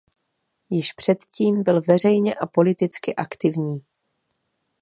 Již 0.69 0.93
předtím 0.93 1.63
byl 1.63 1.81
veřejně 1.81 2.35
a 2.35 2.47
politicky 2.47 3.15
aktivní. 3.15 3.85